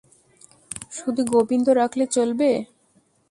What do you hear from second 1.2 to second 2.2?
গোবিন্দ রাখলে